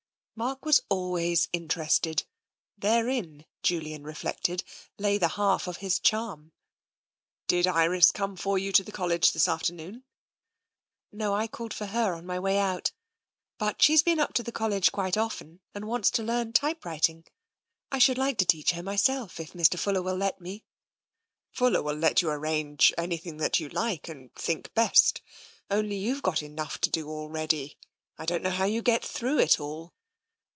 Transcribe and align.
Mark 0.33 0.65
was 0.65 0.81
always 0.89 1.47
interested. 1.53 2.23
Therein, 2.75 3.45
Julian 3.61 4.03
reflected, 4.03 4.63
lay 4.97 5.19
the 5.19 5.27
half 5.27 5.67
of 5.67 5.77
his 5.85 5.99
charm." 5.99 6.51
Did 7.51 7.67
Iris 7.67 8.11
come 8.11 8.35
for 8.35 8.57
you 8.57 8.71
to 8.71 8.83
the 8.83 8.91
College 8.91 9.33
this 9.33 9.47
after 9.47 9.71
noon?"" 9.71 10.03
No, 11.11 11.35
I 11.35 11.45
called 11.45 11.75
for 11.75 11.85
her 11.85 12.15
on 12.15 12.25
my 12.25 12.39
way 12.39 12.57
out, 12.57 12.91
but 13.59 13.83
she's 13.83 14.01
been 14.01 14.19
up 14.19 14.33
to 14.33 14.41
the 14.41 14.51
College 14.51 14.91
quite 14.91 15.15
often, 15.15 15.61
and 15.75 15.85
wants 15.85 16.09
to 16.09 16.23
learn 16.23 16.53
typewriting. 16.53 17.27
I 17.91 17.99
should 17.99 18.17
like 18.17 18.39
to 18.39 18.45
teach 18.45 18.71
her 18.71 18.81
myself 18.81 19.39
if 19.39 19.53
Mr. 19.53 19.77
Fuller 19.77 20.01
will 20.01 20.17
let 20.17 20.41
me."" 20.41 20.65
Fuller 21.51 21.83
will 21.83 21.95
let 21.97 22.23
you 22.23 22.31
arrange 22.31 22.91
anything 22.97 23.37
that 23.37 23.59
you 23.59 23.69
like, 23.69 24.09
and 24.09 24.33
think 24.33 24.73
best, 24.73 25.21
only 25.69 25.97
you've 25.97 26.23
got 26.23 26.41
enough 26.41 26.79
to 26.79 26.89
do 26.89 27.09
already. 27.09 27.77
I 28.17 28.25
don't 28.25 28.41
know 28.41 28.49
how 28.49 28.65
you 28.65 28.81
get 28.81 29.05
through 29.05 29.37
it 29.37 29.59
all." 29.59 29.93